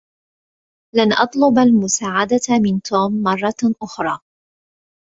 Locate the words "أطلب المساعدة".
1.13-2.39